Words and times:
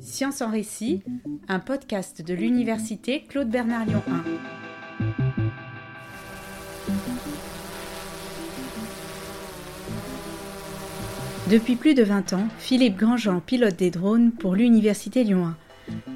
Science 0.00 0.40
en 0.40 0.50
récit, 0.50 1.02
un 1.48 1.58
podcast 1.58 2.22
de 2.22 2.34
l'université 2.34 3.24
Claude 3.28 3.48
Bernard 3.48 3.86
Lyon 3.86 4.02
1. 4.08 4.24
Depuis 11.50 11.76
plus 11.76 11.94
de 11.94 12.02
20 12.02 12.32
ans, 12.32 12.48
Philippe 12.58 12.96
Grandjean 12.96 13.40
pilote 13.40 13.76
des 13.76 13.90
drones 13.90 14.32
pour 14.32 14.54
l'université 14.54 15.24
Lyon 15.24 15.46
1. 15.46 15.56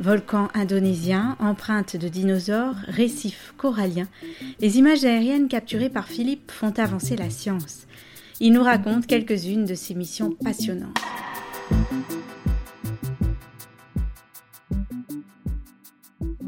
Volcans 0.00 0.48
indonésiens, 0.54 1.36
empreintes 1.40 1.96
de 1.96 2.08
dinosaures, 2.08 2.76
récifs 2.86 3.54
coralliens, 3.56 4.08
les 4.60 4.78
images 4.78 5.04
aériennes 5.04 5.48
capturées 5.48 5.90
par 5.90 6.08
Philippe 6.08 6.50
font 6.50 6.72
avancer 6.78 7.16
la 7.16 7.30
science. 7.30 7.86
Il 8.40 8.52
nous 8.52 8.62
raconte 8.62 9.06
quelques-unes 9.06 9.66
de 9.66 9.74
ses 9.74 9.94
missions 9.94 10.30
passionnantes. 10.42 10.98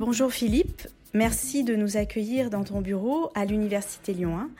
Bonjour 0.04 0.32
Philippe, 0.32 0.88
merci 1.14 1.62
de 1.62 1.76
nous 1.76 1.96
accueillir 1.96 2.50
dans 2.50 2.64
ton 2.64 2.80
bureau 2.80 3.30
à 3.36 3.44
l'Université 3.44 4.12
Lyon 4.12 4.36
1. 4.36 4.50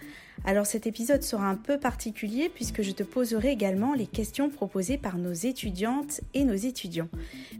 Alors 0.45 0.67
cet 0.67 0.87
épisode 0.87 1.25
sera 1.25 1.49
un 1.49 1.57
peu 1.57 1.81
particulier 1.81 2.49
puisque 2.49 2.83
je 2.83 2.93
te 2.93 3.03
poserai 3.03 3.51
également 3.51 3.93
les 3.93 4.07
questions 4.07 4.51
proposées 4.51 4.99
par 4.99 5.19
nos 5.19 5.33
étudiantes 5.33 6.21
et 6.33 6.45
nos 6.45 6.55
étudiants. 6.55 7.09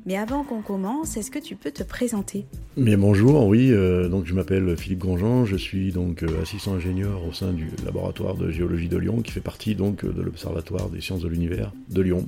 Mais 0.07 0.17
avant 0.17 0.45
qu'on 0.45 0.63
commence, 0.63 1.17
est-ce 1.17 1.33
que 1.33 1.41
tu 1.41 1.57
peux 1.57 1.73
te 1.73 1.83
présenter? 1.83 2.47
Bien 2.77 2.99
bonjour, 2.99 3.49
oui, 3.49 3.73
euh, 3.73 4.09
donc 4.09 4.27
je 4.27 4.35
m'appelle 4.35 4.77
Philippe 4.77 5.01
Grandjean, 5.01 5.45
je 5.45 5.57
suis 5.57 5.91
donc 5.91 6.23
euh, 6.23 6.41
assistant 6.41 6.75
ingénieur 6.75 7.27
au 7.27 7.33
sein 7.33 7.53
du 7.53 7.69
laboratoire 7.85 8.37
de 8.37 8.53
géologie 8.53 8.89
de 8.89 8.97
Lyon 8.97 9.23
qui 9.23 9.33
fait 9.33 9.41
partie 9.41 9.75
donc 9.75 10.05
de 10.05 10.23
l'Observatoire 10.23 10.89
des 10.89 11.01
sciences 11.01 11.23
de 11.23 11.29
l'univers 11.29 11.73
de 11.89 12.01
Lyon. 12.01 12.25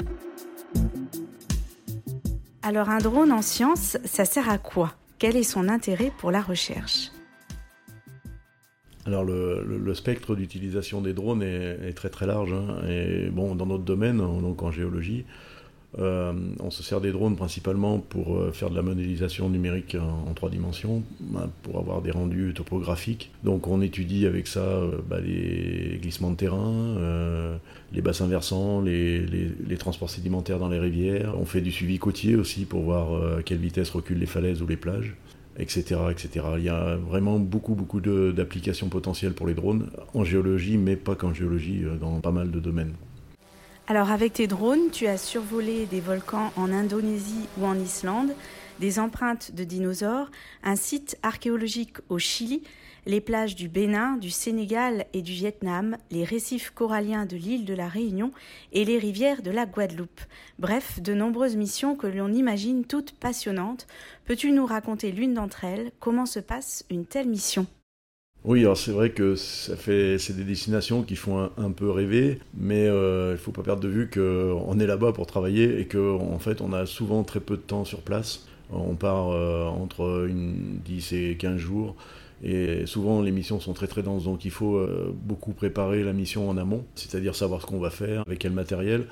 Alors 2.62 2.88
un 2.88 2.98
drone 2.98 3.30
en 3.30 3.40
sciences, 3.40 3.98
ça 4.04 4.24
sert 4.24 4.50
à 4.50 4.58
quoi? 4.58 4.96
Quel 5.18 5.36
est 5.36 5.42
son 5.42 5.68
intérêt 5.68 6.12
pour 6.18 6.30
la 6.30 6.42
recherche? 6.42 7.10
Alors 9.06 9.24
le, 9.24 9.94
spectre 9.94 10.34
d'utilisation 10.34 11.02
des 11.02 11.12
drones 11.12 11.42
est, 11.42 11.92
très 11.94 12.08
très 12.08 12.26
large. 12.26 12.52
Hein. 12.52 12.86
et 12.88 13.28
bon, 13.30 13.54
dans 13.54 13.66
notre 13.66 13.84
domaine, 13.84 14.18
donc 14.18 14.62
en 14.62 14.70
géologie, 14.70 15.26
euh, 15.98 16.32
on 16.60 16.70
se 16.70 16.82
sert 16.82 17.00
des 17.00 17.12
drones 17.12 17.36
principalement 17.36 17.98
pour 17.98 18.36
euh, 18.36 18.50
faire 18.52 18.70
de 18.70 18.74
la 18.74 18.82
modélisation 18.82 19.48
numérique 19.48 19.96
en, 19.96 20.32
trois 20.34 20.50
dimensions, 20.50 21.02
hein, 21.36 21.48
pour 21.62 21.78
avoir 21.78 22.02
des 22.02 22.10
rendus 22.10 22.52
topographiques. 22.54 23.30
Donc 23.44 23.68
on 23.68 23.80
étudie 23.80 24.26
avec 24.26 24.46
ça 24.46 24.60
euh, 24.60 24.98
bah, 25.08 25.20
les 25.20 25.98
glissements 26.02 26.30
de 26.30 26.36
terrain, 26.36 26.96
les 27.92 28.02
bassins 28.02 28.26
versants, 28.26 28.80
les, 28.80 29.20
les, 29.20 29.76
transports 29.76 30.10
sédimentaires 30.10 30.58
dans 30.58 30.68
les 30.68 30.78
rivières. 30.78 31.34
On 31.38 31.44
fait 31.44 31.60
du 31.60 31.70
suivi 31.70 31.98
côtier 31.98 32.36
aussi 32.36 32.64
pour 32.64 32.82
voir 32.82 33.38
à 33.38 33.42
quelle 33.42 33.58
vitesse 33.58 33.90
reculent 33.90 34.18
les 34.18 34.26
falaises 34.26 34.62
ou 34.62 34.66
les 34.66 34.76
plages 34.76 35.14
etc., 35.56 36.00
etc. 36.10 36.46
Il 36.58 36.64
y 36.64 36.68
a 36.68 36.96
vraiment 36.96 37.38
beaucoup, 37.38 37.74
beaucoup 37.74 38.00
d'applications 38.00 38.88
potentielles 38.88 39.34
pour 39.34 39.46
les 39.46 39.54
drones 39.54 39.88
en 40.12 40.24
géologie, 40.24 40.76
mais 40.76 40.96
pas 40.96 41.14
qu'en 41.14 41.32
géologie, 41.32 41.84
dans 42.00 42.20
pas 42.20 42.32
mal 42.32 42.50
de 42.50 42.58
domaines. 42.58 42.94
Alors 43.86 44.10
avec 44.10 44.32
tes 44.32 44.46
drones, 44.46 44.90
tu 44.90 45.06
as 45.06 45.18
survolé 45.18 45.84
des 45.84 46.00
volcans 46.00 46.54
en 46.56 46.72
Indonésie 46.72 47.46
ou 47.58 47.66
en 47.66 47.78
Islande, 47.78 48.34
des 48.80 48.98
empreintes 48.98 49.52
de 49.54 49.62
dinosaures, 49.62 50.30
un 50.62 50.74
site 50.74 51.18
archéologique 51.22 51.98
au 52.08 52.18
Chili, 52.18 52.62
les 53.04 53.20
plages 53.20 53.54
du 53.54 53.68
Bénin, 53.68 54.16
du 54.16 54.30
Sénégal 54.30 55.04
et 55.12 55.20
du 55.20 55.32
Vietnam, 55.32 55.98
les 56.10 56.24
récifs 56.24 56.70
coralliens 56.70 57.26
de 57.26 57.36
l'île 57.36 57.66
de 57.66 57.74
la 57.74 57.86
Réunion 57.86 58.32
et 58.72 58.86
les 58.86 58.96
rivières 58.96 59.42
de 59.42 59.50
la 59.50 59.66
Guadeloupe. 59.66 60.22
Bref, 60.58 61.02
de 61.02 61.12
nombreuses 61.12 61.56
missions 61.56 61.94
que 61.94 62.06
l'on 62.06 62.32
imagine 62.32 62.86
toutes 62.86 63.12
passionnantes. 63.12 63.86
Peux-tu 64.24 64.50
nous 64.52 64.64
raconter 64.64 65.12
l'une 65.12 65.34
d'entre 65.34 65.64
elles? 65.64 65.92
Comment 66.00 66.24
se 66.24 66.40
passe 66.40 66.86
une 66.88 67.04
telle 67.04 67.28
mission? 67.28 67.66
Oui, 68.44 68.60
alors 68.60 68.76
c'est 68.76 68.90
vrai 68.90 69.10
que 69.10 69.36
ça 69.36 69.74
fait, 69.74 70.18
c'est 70.18 70.36
des 70.36 70.44
destinations 70.44 71.02
qui 71.02 71.16
font 71.16 71.50
un, 71.56 71.70
peu 71.70 71.90
rêver, 71.90 72.40
mais 72.54 72.86
euh, 72.86 73.30
il 73.30 73.32
ne 73.32 73.36
faut 73.38 73.52
pas 73.52 73.62
perdre 73.62 73.82
de 73.82 73.88
vue 73.88 74.10
qu'on 74.10 74.78
est 74.78 74.86
là-bas 74.86 75.12
pour 75.12 75.26
travailler 75.26 75.80
et 75.80 75.86
qu'en 75.86 76.20
en 76.20 76.38
fait 76.38 76.60
on 76.60 76.74
a 76.74 76.84
souvent 76.84 77.22
très 77.24 77.40
peu 77.40 77.56
de 77.56 77.62
temps 77.62 77.86
sur 77.86 78.02
place. 78.02 78.46
On 78.70 78.96
part 78.96 79.30
euh, 79.30 79.64
entre 79.64 80.26
une, 80.28 80.78
10 80.84 81.12
et 81.14 81.36
15 81.38 81.56
jours. 81.56 81.96
Et 82.44 82.84
souvent, 82.84 83.22
les 83.22 83.32
missions 83.32 83.58
sont 83.58 83.72
très 83.72 83.86
très 83.86 84.02
denses, 84.02 84.24
donc 84.24 84.44
il 84.44 84.50
faut 84.50 84.76
euh, 84.76 85.14
beaucoup 85.24 85.52
préparer 85.52 86.04
la 86.04 86.12
mission 86.12 86.50
en 86.50 86.58
amont, 86.58 86.84
c'est-à-dire 86.94 87.34
savoir 87.34 87.62
ce 87.62 87.66
qu'on 87.66 87.78
va 87.78 87.88
faire, 87.88 88.22
avec 88.26 88.38
quel 88.38 88.52
matériel. 88.52 89.06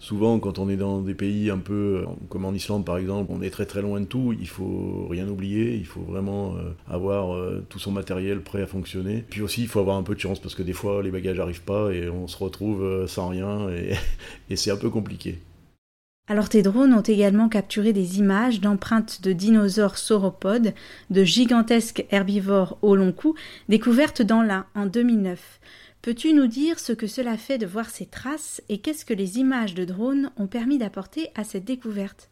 Souvent, 0.00 0.38
quand 0.38 0.58
on 0.58 0.68
est 0.68 0.76
dans 0.76 1.00
des 1.00 1.14
pays 1.14 1.48
un 1.48 1.58
peu 1.58 2.02
euh, 2.02 2.06
comme 2.28 2.44
en 2.44 2.52
Islande 2.52 2.84
par 2.84 2.98
exemple, 2.98 3.32
on 3.34 3.40
est 3.40 3.48
très 3.48 3.64
très 3.64 3.80
loin 3.80 4.02
de 4.02 4.04
tout, 4.04 4.34
il 4.38 4.48
faut 4.48 5.06
rien 5.08 5.26
oublier, 5.26 5.74
il 5.76 5.86
faut 5.86 6.02
vraiment 6.02 6.56
euh, 6.56 6.72
avoir 6.86 7.34
tout 7.70 7.78
son 7.78 7.90
matériel 7.90 8.42
prêt 8.42 8.60
à 8.60 8.66
fonctionner. 8.66 9.24
Puis 9.30 9.40
aussi, 9.40 9.62
il 9.62 9.68
faut 9.68 9.80
avoir 9.80 9.96
un 9.96 10.02
peu 10.02 10.14
de 10.14 10.20
chance 10.20 10.38
parce 10.38 10.54
que 10.54 10.62
des 10.62 10.74
fois, 10.74 11.02
les 11.02 11.10
bagages 11.10 11.38
n'arrivent 11.38 11.64
pas 11.64 11.90
et 11.90 12.10
on 12.10 12.28
se 12.28 12.36
retrouve 12.36 13.06
sans 13.06 13.28
rien 13.28 13.66
et 14.50 14.56
c'est 14.56 14.70
un 14.70 14.76
peu 14.76 14.90
compliqué. 14.90 15.38
Alors 16.26 16.48
tes 16.48 16.62
drones 16.62 16.94
ont 16.94 17.02
également 17.02 17.50
capturé 17.50 17.92
des 17.92 18.18
images 18.18 18.62
d'empreintes 18.62 19.20
de 19.20 19.34
dinosaures 19.34 19.98
sauropodes, 19.98 20.72
de 21.10 21.22
gigantesques 21.22 22.06
herbivores 22.10 22.78
au 22.80 22.96
long 22.96 23.12
cou, 23.12 23.34
découvertes 23.68 24.22
dans 24.22 24.40
l'Ain 24.40 24.64
en 24.74 24.86
2009. 24.86 25.60
Peux-tu 26.00 26.32
nous 26.32 26.46
dire 26.46 26.78
ce 26.78 26.94
que 26.94 27.06
cela 27.06 27.36
fait 27.36 27.58
de 27.58 27.66
voir 27.66 27.90
ces 27.90 28.06
traces 28.06 28.62
et 28.70 28.78
qu'est-ce 28.78 29.04
que 29.04 29.12
les 29.12 29.38
images 29.38 29.74
de 29.74 29.84
drones 29.84 30.30
ont 30.38 30.46
permis 30.46 30.78
d'apporter 30.78 31.28
à 31.34 31.44
cette 31.44 31.66
découverte? 31.66 32.30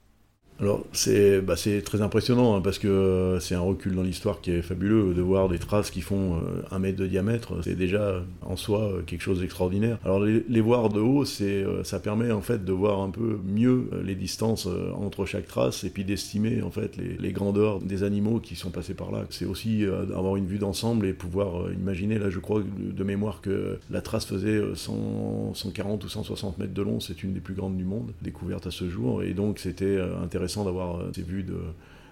Alors 0.63 0.85
c'est 0.93 1.41
bah, 1.41 1.57
très 1.85 2.03
impressionnant 2.03 2.55
hein, 2.55 2.61
parce 2.61 2.79
que 2.79 2.87
euh, 2.87 3.41
c'est 3.41 3.57
un 3.57 3.61
recul 3.61 3.97
dans 3.97 4.05
l'histoire 4.05 4.41
qui 4.41 4.53
est 4.53 4.63
fabuleux 4.63 5.13
de 5.13 5.21
voir 5.21 5.49
des 5.49 5.59
traces 5.59 5.91
qui 5.91 6.03
font 6.03 6.37
euh, 6.37 6.63
un 6.71 6.79
mètre 6.79 6.99
de 6.99 7.07
diamètre, 7.09 7.55
c'est 7.65 7.75
déjà 7.75 8.23
en 8.43 8.57
soi 8.57 8.83
euh, 8.83 9.03
quelque 9.03 9.23
chose 9.23 9.41
d'extraordinaire. 9.41 9.99
Alors 10.05 10.21
les, 10.21 10.61
voir 10.61 10.89
de 10.91 11.01
haut, 11.01 11.25
c'est 11.25 11.65
ça 11.83 11.99
permet 11.99 12.31
en 12.31 12.43
fait 12.43 12.65
de 12.65 12.73
voir 12.73 13.01
un 13.01 13.11
peu 13.11 13.41
mieux 13.45 13.91
les 14.05 14.15
distances 14.15 14.69
entre 14.95 15.27
chaque 15.27 15.49
trace 15.49 15.83
et 15.83 15.91
puis 15.91 16.05
d'estimer 16.05 16.63
en 16.63 16.71
fait 16.71 16.97
les, 16.97 17.33
grandeurs 17.33 17.81
des 17.81 18.05
animaux 18.05 18.39
qui 18.39 18.55
sont 18.55 18.71
passés 18.71 18.95
par 18.95 19.11
là. 19.11 19.25
C'est 19.31 19.45
aussi 19.45 19.85
avoir 20.15 20.37
une 20.37 20.47
vue 20.47 20.59
d'ensemble 20.59 21.07
et 21.07 21.13
pouvoir 21.13 21.73
imaginer, 21.73 22.21
là 22.21 22.31
je 22.31 22.39
crois 22.39 22.63
de 22.63 23.05
mémoire 23.05 23.41
que 23.41 23.81
la 23.91 24.01
trace 24.01 24.27
faisait 24.27 24.63
140 24.75 26.05
ou 26.05 26.09
160 26.09 26.59
mètres 26.59 26.75
de 26.75 26.83
long, 26.83 27.01
c'est 27.01 27.25
une 27.25 27.33
des 27.33 27.41
plus 27.41 27.55
grandes 27.55 27.77
du 27.77 27.85
monde, 27.85 28.13
découverte 28.23 28.69
à 28.69 28.71
ce 28.71 28.89
jour, 28.89 29.25
et 29.25 29.35
donc 29.35 29.59
c'était 29.59 29.99
intéressant 30.23 30.52
d'avoir 30.61 30.97
euh, 30.97 31.11
ces 31.15 31.23
vues 31.23 31.43
de, 31.43 31.59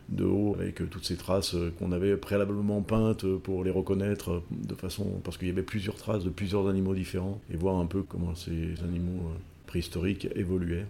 de 0.08 0.24
haut 0.24 0.56
avec 0.58 0.80
euh, 0.80 0.86
toutes 0.86 1.04
ces 1.04 1.16
traces 1.16 1.54
euh, 1.54 1.72
qu'on 1.78 1.92
avait 1.92 2.16
préalablement 2.16 2.80
peintes 2.80 3.26
pour 3.42 3.62
les 3.64 3.70
reconnaître 3.70 4.42
de 4.50 4.74
façon 4.74 5.20
parce 5.22 5.36
qu'il 5.36 5.48
y 5.48 5.50
avait 5.50 5.62
plusieurs 5.62 5.96
traces 5.96 6.24
de 6.24 6.30
plusieurs 6.30 6.68
animaux 6.68 6.94
différents 6.94 7.40
et 7.52 7.56
voir 7.56 7.76
un 7.76 7.86
peu 7.86 8.02
comment 8.02 8.34
ces 8.34 8.74
animaux 8.82 9.30
préhistoriques 9.66 10.28
évoluaient. 10.34 10.86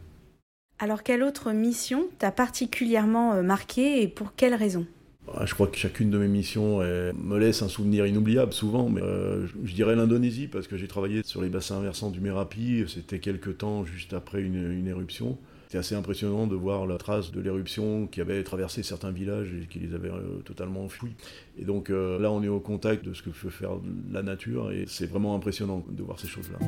Alors 0.78 1.02
quelle 1.02 1.22
autre 1.22 1.52
mission 1.52 2.06
t'a 2.18 2.30
particulièrement 2.30 3.42
marqué 3.42 4.02
et 4.02 4.08
pour 4.08 4.34
quelle 4.34 4.54
raison? 4.54 4.86
Ah, 5.36 5.44
je 5.44 5.52
crois 5.52 5.66
que 5.66 5.76
chacune 5.76 6.10
de 6.10 6.16
mes 6.16 6.26
missions 6.26 6.78
me 6.78 7.38
laisse 7.38 7.60
un 7.60 7.68
souvenir 7.68 8.06
inoubliable 8.06 8.54
souvent, 8.54 8.88
mais 8.88 9.02
je, 9.02 9.74
dirais 9.74 9.94
l'Indonésie 9.94 10.48
parce 10.48 10.66
que 10.66 10.78
j'ai 10.78 10.88
travaillé 10.88 11.22
sur 11.22 11.42
les 11.42 11.50
bassins 11.50 11.80
versants 11.80 12.10
du 12.10 12.20
Merapi, 12.20 12.84
c'était 12.88 13.18
quelques 13.18 13.58
temps 13.58 13.84
juste 13.84 14.14
après 14.14 14.40
une 14.40 14.88
éruption. 14.88 15.36
C'était 15.70 15.78
assez 15.78 15.94
impressionnant 15.94 16.48
de 16.48 16.56
voir 16.56 16.84
la 16.84 16.98
trace 16.98 17.30
de 17.30 17.40
l'éruption 17.40 18.08
qui 18.08 18.20
avait 18.20 18.42
traversé 18.42 18.82
certains 18.82 19.12
villages 19.12 19.54
et 19.54 19.68
qui 19.68 19.78
les 19.78 19.94
avait 19.94 20.08
euh, 20.08 20.40
totalement 20.44 20.82
enfouis. 20.82 21.12
Et 21.56 21.64
donc 21.64 21.90
euh, 21.90 22.18
là, 22.18 22.32
on 22.32 22.42
est 22.42 22.48
au 22.48 22.58
contact 22.58 23.04
de 23.04 23.14
ce 23.14 23.22
que 23.22 23.30
peut 23.30 23.50
faire 23.50 23.74
la 24.10 24.24
nature 24.24 24.72
et 24.72 24.86
c'est 24.88 25.06
vraiment 25.06 25.36
impressionnant 25.36 25.84
de 25.88 26.02
voir 26.02 26.18
ces 26.18 26.26
choses-là. 26.26 26.58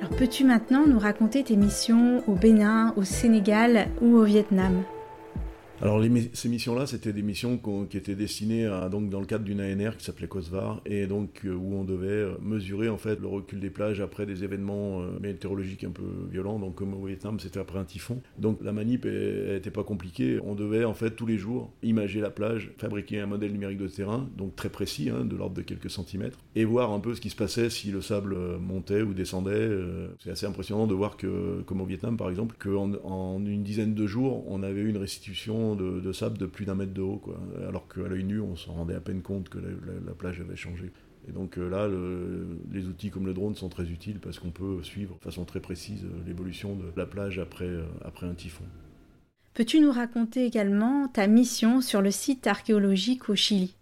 Alors 0.00 0.16
peux-tu 0.16 0.44
maintenant 0.44 0.86
nous 0.86 0.98
raconter 0.98 1.44
tes 1.44 1.56
missions 1.56 2.24
au 2.26 2.34
Bénin, 2.34 2.94
au 2.96 3.04
Sénégal 3.04 3.88
ou 4.00 4.16
au 4.16 4.24
Vietnam? 4.24 4.84
Alors 5.82 6.02
ces 6.34 6.50
missions-là, 6.50 6.86
c'était 6.86 7.14
des 7.14 7.22
missions 7.22 7.58
qui 7.88 7.96
étaient 7.96 8.14
destinées 8.14 8.66
à, 8.66 8.90
donc 8.90 9.08
dans 9.08 9.20
le 9.20 9.24
cadre 9.24 9.44
d'une 9.44 9.62
ANR 9.62 9.96
qui 9.96 10.04
s'appelait 10.04 10.28
COSVAR 10.28 10.82
et 10.84 11.06
donc 11.06 11.40
euh, 11.46 11.54
où 11.54 11.74
on 11.74 11.84
devait 11.84 12.08
euh, 12.08 12.34
mesurer 12.42 12.90
en 12.90 12.98
fait 12.98 13.18
le 13.18 13.26
recul 13.26 13.60
des 13.60 13.70
plages 13.70 14.02
après 14.02 14.26
des 14.26 14.44
événements 14.44 15.00
euh, 15.00 15.18
météorologiques 15.20 15.84
un 15.84 15.90
peu 15.90 16.02
violents. 16.30 16.58
Donc 16.58 16.74
comme 16.74 16.92
au 16.92 17.06
Vietnam, 17.06 17.40
c'était 17.40 17.60
après 17.60 17.78
un 17.78 17.84
typhon. 17.84 18.20
Donc 18.36 18.58
la 18.62 18.72
manip 18.72 19.06
n'était 19.06 19.70
pas 19.70 19.82
compliquée. 19.82 20.38
On 20.44 20.54
devait 20.54 20.84
en 20.84 20.92
fait 20.92 21.12
tous 21.12 21.24
les 21.24 21.38
jours 21.38 21.72
imager 21.82 22.20
la 22.20 22.30
plage, 22.30 22.72
fabriquer 22.76 23.20
un 23.20 23.26
modèle 23.26 23.52
numérique 23.52 23.78
de 23.78 23.88
terrain, 23.88 24.28
donc 24.36 24.54
très 24.56 24.68
précis, 24.68 25.08
hein, 25.08 25.24
de 25.24 25.34
l'ordre 25.34 25.56
de 25.56 25.62
quelques 25.62 25.90
centimètres, 25.90 26.38
et 26.56 26.66
voir 26.66 26.92
un 26.92 27.00
peu 27.00 27.14
ce 27.14 27.22
qui 27.22 27.30
se 27.30 27.36
passait 27.36 27.70
si 27.70 27.90
le 27.90 28.02
sable 28.02 28.36
montait 28.58 29.00
ou 29.00 29.14
descendait. 29.14 29.70
C'est 30.22 30.30
assez 30.30 30.44
impressionnant 30.44 30.86
de 30.86 30.94
voir 30.94 31.16
que, 31.16 31.62
comme 31.62 31.80
au 31.80 31.86
Vietnam 31.86 32.18
par 32.18 32.28
exemple, 32.28 32.56
qu'en 32.58 32.92
en 33.02 33.44
une 33.46 33.62
dizaine 33.62 33.94
de 33.94 34.06
jours, 34.06 34.44
on 34.46 34.62
avait 34.62 34.82
une 34.82 34.98
restitution 34.98 35.69
de, 35.74 36.12
sable 36.12 36.38
de 36.38 36.46
plus 36.46 36.64
d'un 36.64 36.74
mètre 36.74 36.92
de 36.92 37.02
haut, 37.02 37.22
alors 37.68 37.88
qu'à 37.88 38.08
l'œil 38.08 38.24
nu, 38.24 38.40
on 38.40 38.56
s'en 38.56 38.72
rendait 38.72 38.94
à 38.94 39.00
peine 39.00 39.22
compte 39.22 39.48
que 39.48 39.58
la, 39.58 40.12
plage 40.12 40.40
avait 40.40 40.56
changé. 40.56 40.90
Et 41.28 41.32
donc 41.32 41.58
euh, 41.58 41.68
là, 41.68 41.88
les 42.72 42.86
outils 42.86 43.10
comme 43.10 43.26
le 43.26 43.34
drone 43.34 43.54
sont 43.54 43.68
très 43.68 43.90
utiles 43.90 44.20
parce 44.20 44.38
qu'on 44.38 44.50
peut 44.50 44.82
suivre 44.82 45.16
de 45.18 45.22
façon 45.22 45.44
très 45.44 45.60
précise 45.60 46.06
l'évolution 46.26 46.76
de 46.76 46.84
la 46.96 47.06
plage 47.06 47.38
après, 47.38 47.70
après 48.04 48.26
un 48.26 48.34
typhon. 48.34 48.64
Peux-tu 49.54 49.80
nous 49.80 49.92
raconter 49.92 50.46
également 50.46 51.08
ta 51.08 51.26
mission 51.26 51.80
sur 51.80 52.00
le 52.00 52.10
site 52.10 52.46
archéologique 52.46 53.28
au 53.28 53.34
Chili? 53.34 53.74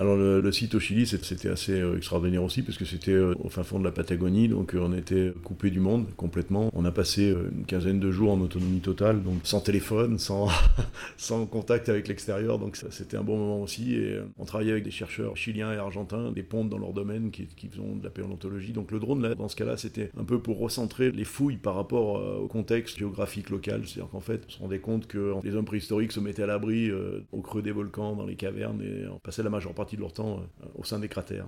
Alors 0.00 0.16
le, 0.16 0.52
site 0.52 0.76
au 0.76 0.80
Chili, 0.80 1.06
c'était 1.06 1.48
assez 1.48 1.72
euh, 1.72 1.96
extraordinaire 1.96 2.44
aussi, 2.44 2.62
parce 2.62 2.78
que 2.78 2.84
c'était 2.84 3.10
euh, 3.10 3.34
au 3.40 3.48
fin 3.48 3.64
fond 3.64 3.80
de 3.80 3.84
la 3.84 3.90
Patagonie, 3.90 4.46
donc 4.46 4.74
euh, 4.74 4.80
on 4.80 4.92
était 4.92 5.32
coupé 5.42 5.70
du 5.70 5.80
monde 5.80 6.06
complètement. 6.16 6.70
On 6.72 6.84
a 6.84 6.92
passé 6.92 7.34
une 7.52 7.64
quinzaine 7.64 7.98
de 7.98 8.12
jours 8.12 8.30
en 8.30 8.40
autonomie 8.40 8.78
totale, 8.78 9.24
donc 9.24 9.40
sans 9.42 9.60
téléphone, 9.60 10.20
sans, 10.20 10.48
sans 11.16 11.46
contact 11.46 11.88
avec 11.88 12.06
l'extérieur, 12.06 12.60
donc 12.60 12.76
c'était 12.76 13.16
un 13.16 13.24
bon 13.24 13.38
moment 13.38 13.60
aussi. 13.60 13.96
Et 13.96 14.18
on 14.38 14.44
travaillait 14.44 14.70
avec 14.70 14.84
des 14.84 14.92
chercheurs 14.92 15.36
chiliens 15.36 15.72
et 15.72 15.78
argentins, 15.78 16.30
des 16.30 16.44
pontes 16.44 16.68
dans 16.68 16.78
leur 16.78 16.92
domaine 16.92 17.32
qui, 17.32 17.46
qui 17.46 17.68
font 17.68 17.96
de 17.96 18.04
la 18.04 18.10
paléontologie. 18.10 18.72
Donc 18.72 18.92
le 18.92 19.00
drone, 19.00 19.20
là, 19.20 19.34
dans 19.34 19.48
ce 19.48 19.56
cas-là, 19.56 19.76
c'était 19.76 20.12
un 20.16 20.24
peu 20.24 20.38
pour 20.38 20.60
recentrer 20.60 21.10
les 21.10 21.24
fouilles 21.24 21.56
par 21.56 21.74
rapport 21.74 22.40
au 22.40 22.46
contexte 22.46 22.98
géographique 22.98 23.50
local. 23.50 23.82
C'est-à-dire 23.84 24.10
qu'en 24.10 24.20
fait, 24.20 24.44
on 24.46 24.50
se 24.50 24.58
rendait 24.60 24.78
compte 24.78 25.08
que 25.08 25.34
les 25.42 25.56
hommes 25.56 25.64
préhistoriques 25.64 26.12
se 26.12 26.20
mettaient 26.20 26.44
à 26.44 26.46
l'abri 26.46 26.92
au 27.32 27.42
creux 27.42 27.62
des 27.62 27.72
volcans, 27.72 28.14
dans 28.14 28.26
les 28.26 28.36
cavernes, 28.36 28.80
et 28.82 29.08
on 29.08 29.18
passait 29.18 29.42
la 29.42 29.50
majeure 29.50 29.74
partie 29.74 29.87
de 29.96 30.02
leur 30.02 30.12
temps 30.12 30.40
euh, 30.40 30.66
au 30.76 30.84
sein 30.84 30.98
des 30.98 31.08
cratères. 31.08 31.46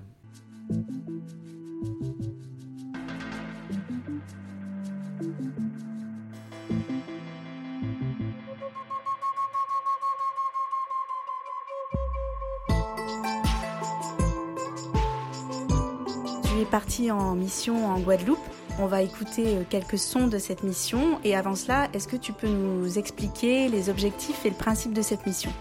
Tu 16.45 16.61
es 16.61 16.65
parti 16.71 17.11
en 17.11 17.35
mission 17.35 17.87
en 17.87 18.01
Guadeloupe. 18.01 18.39
On 18.79 18.87
va 18.87 19.03
écouter 19.03 19.57
euh, 19.57 19.63
quelques 19.69 19.99
sons 19.99 20.29
de 20.29 20.39
cette 20.39 20.63
mission 20.63 21.19
et 21.25 21.37
avant 21.37 21.55
cela, 21.55 21.89
est-ce 21.93 22.09
que 22.09 22.17
tu 22.17 22.33
peux 22.33 22.49
nous 22.49 22.99
expliquer 22.99 23.69
les 23.69 23.91
objectifs 23.91 24.47
et 24.47 24.51
le 24.51 24.57
principe 24.57 24.93
de 24.93 25.03
cette 25.03 25.27
mission? 25.27 25.53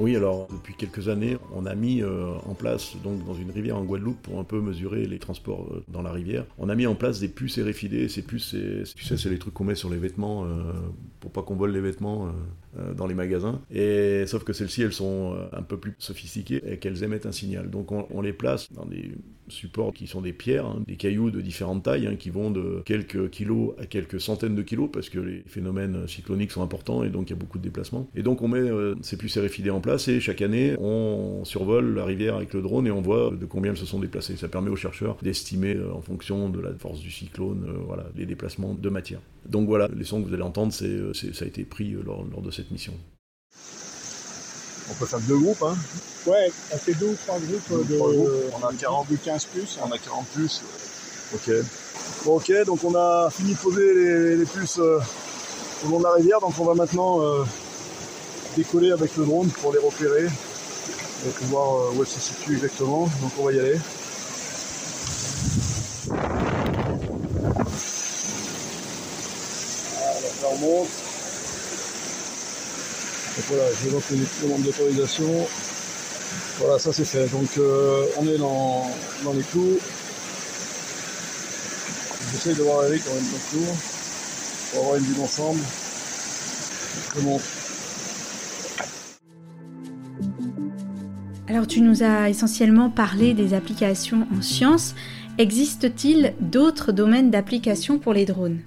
Oui, 0.00 0.16
alors 0.16 0.48
depuis 0.50 0.74
quelques 0.74 1.08
années, 1.08 1.36
on 1.54 1.66
a 1.66 1.74
mis 1.74 2.02
euh, 2.02 2.32
en 2.46 2.54
place, 2.54 2.96
donc 3.04 3.24
dans 3.26 3.34
une 3.34 3.50
rivière 3.50 3.76
en 3.76 3.84
Guadeloupe, 3.84 4.20
pour 4.22 4.38
un 4.38 4.44
peu 4.44 4.60
mesurer 4.60 5.06
les 5.06 5.18
transports 5.18 5.68
euh, 5.70 5.84
dans 5.88 6.00
la 6.00 6.10
rivière, 6.10 6.46
on 6.58 6.70
a 6.70 6.74
mis 6.74 6.86
en 6.86 6.94
place 6.94 7.20
des 7.20 7.28
puces 7.28 7.58
RFID. 7.58 8.08
Ces 8.08 8.22
puces, 8.22 8.56
tu 8.96 9.04
sais, 9.04 9.18
c'est 9.18 9.28
les 9.28 9.38
trucs 9.38 9.52
qu'on 9.52 9.64
met 9.64 9.74
sur 9.74 9.90
les 9.90 9.98
vêtements 9.98 10.44
euh, 10.44 10.72
pour 11.20 11.30
pas 11.30 11.42
qu'on 11.42 11.56
vole 11.56 11.72
les 11.72 11.80
vêtements 11.80 12.32
dans 12.96 13.06
les 13.06 13.14
magasins. 13.14 13.60
Et 13.70 14.24
sauf 14.26 14.44
que 14.44 14.52
celles-ci, 14.52 14.82
elles 14.82 14.92
sont 14.92 15.36
un 15.52 15.62
peu 15.62 15.76
plus 15.76 15.94
sophistiquées 15.98 16.62
et 16.66 16.78
qu'elles 16.78 17.02
émettent 17.02 17.26
un 17.26 17.32
signal. 17.32 17.70
Donc 17.70 17.92
on, 17.92 18.20
les 18.20 18.32
place 18.32 18.72
dans 18.72 18.86
des 18.86 19.12
supports 19.48 19.92
qui 19.92 20.06
sont 20.06 20.20
des 20.20 20.32
pierres, 20.32 20.66
hein, 20.66 20.82
des 20.86 20.96
cailloux 20.96 21.30
de 21.30 21.40
différentes 21.40 21.82
tailles, 21.82 22.06
hein, 22.06 22.16
qui 22.16 22.30
vont 22.30 22.50
de 22.50 22.82
quelques 22.84 23.30
kilos 23.30 23.74
à 23.78 23.86
quelques 23.86 24.20
centaines 24.20 24.54
de 24.54 24.62
kilos, 24.62 24.88
parce 24.92 25.08
que 25.08 25.18
les 25.18 25.42
phénomènes 25.46 26.06
cycloniques 26.06 26.52
sont 26.52 26.62
importants 26.62 27.02
et 27.02 27.10
donc 27.10 27.28
il 27.28 27.30
y 27.30 27.36
a 27.36 27.38
beaucoup 27.38 27.58
de 27.58 27.64
déplacements. 27.64 28.08
Et 28.14 28.22
donc 28.22 28.42
on 28.42 28.48
met 28.48 28.70
ces 29.02 29.16
puces 29.16 29.36
RFID 29.36 29.70
en 29.70 29.80
place 29.80 30.08
et 30.08 30.20
chaque 30.20 30.42
année, 30.42 30.76
on 30.78 31.44
survole 31.44 31.94
la 31.94 32.04
rivière 32.04 32.36
avec 32.36 32.54
le 32.54 32.62
drone 32.62 32.86
et 32.86 32.90
on 32.90 33.00
voit 33.00 33.30
de 33.30 33.46
combien 33.46 33.72
elles 33.72 33.78
se 33.78 33.86
sont 33.86 33.98
déplacées. 33.98 34.36
Ça 34.36 34.48
permet 34.48 34.70
aux 34.70 34.76
chercheurs 34.76 35.16
d'estimer 35.22 35.74
euh, 35.74 35.92
en 35.92 36.00
fonction 36.00 36.48
de 36.48 36.60
la 36.60 36.72
force 36.74 37.00
du 37.00 37.10
cyclone 37.10 37.64
euh, 37.68 37.96
les 38.16 38.26
déplacements 38.26 38.74
de 38.74 38.88
matière. 38.88 39.20
Donc 39.46 39.66
voilà, 39.66 39.88
les 39.96 40.04
sons 40.04 40.22
que 40.22 40.28
vous 40.28 40.34
allez 40.34 40.42
entendre, 40.42 40.72
c'est, 40.72 40.86
euh, 40.86 41.09
ça 41.14 41.44
a 41.44 41.48
été 41.48 41.64
pris 41.64 41.90
lors, 41.90 42.24
de 42.24 42.50
cette 42.50 42.70
mission. 42.70 42.94
On 44.90 44.94
peut 44.94 45.06
faire 45.06 45.20
deux 45.20 45.38
groupes, 45.38 45.62
hein 45.62 45.76
Ouais, 46.26 46.50
on 46.72 46.76
fait 46.76 46.94
deux 46.94 47.08
ou 47.08 47.16
trois 47.26 47.38
groupes 47.38 47.88
de, 47.88 47.98
On 48.60 48.66
a 48.66 48.72
40 48.74 49.06
15 49.24 49.44
plus. 49.46 49.78
On 49.82 49.90
a 49.90 49.98
40 49.98 50.26
plus. 50.34 50.62
Ok. 51.34 51.50
ok, 52.26 52.64
donc 52.66 52.84
on 52.84 52.94
a 52.94 53.30
fini 53.30 53.54
de 53.54 53.58
poser 53.58 54.36
les, 54.36 54.44
puces 54.44 54.78
au 54.78 55.88
long 55.88 55.98
de 55.98 56.04
la 56.04 56.12
rivière, 56.12 56.40
donc 56.40 56.58
on 56.58 56.64
va 56.64 56.74
maintenant 56.74 57.20
décoller 58.56 58.90
avec 58.90 59.16
le 59.16 59.24
drone 59.24 59.48
pour 59.48 59.72
les 59.72 59.78
repérer 59.78 60.26
et 60.26 61.30
pour 61.30 61.46
voir 61.46 61.74
euh, 61.74 61.92
où 61.94 62.02
elles 62.02 62.08
se 62.08 62.20
situent 62.20 62.54
exactement. 62.54 63.08
Donc 63.20 63.32
on 63.38 63.44
va 63.44 63.52
y 63.52 63.60
aller. 63.60 63.78
Voilà, 70.60 70.74
on 70.74 70.78
monte. 70.78 70.88
Donc 73.36 73.44
voilà, 73.48 73.64
vais 73.70 74.16
les 74.16 74.26
demandes 74.42 74.62
d'autorisation. 74.62 75.46
Voilà, 76.58 76.78
ça 76.78 76.92
c'est 76.92 77.04
fait. 77.04 77.26
Donc 77.28 77.48
euh, 77.58 78.06
on 78.18 78.26
est 78.26 78.38
dans, 78.38 78.90
les 79.34 79.42
clous. 79.42 79.78
J'essaye 82.32 82.54
de 82.54 82.62
voir 82.62 82.80
avec 82.80 83.00
en 83.08 83.14
même 83.14 83.24
temps 83.24 83.74
pour 84.72 84.82
avoir 84.82 84.96
une 84.96 85.04
vue 85.04 85.14
d'ensemble. 85.14 85.60
Je 87.16 87.20
monte. 87.22 87.42
Alors 91.48 91.66
tu 91.66 91.80
nous 91.80 92.02
as 92.02 92.28
essentiellement 92.28 92.90
parlé 92.90 93.34
des 93.34 93.54
applications 93.54 94.26
en 94.36 94.42
sciences. 94.42 94.94
Existe-t-il 95.38 96.34
d'autres 96.40 96.92
domaines 96.92 97.30
d'application 97.30 97.98
pour 97.98 98.12
les 98.12 98.26
drones? 98.26 98.60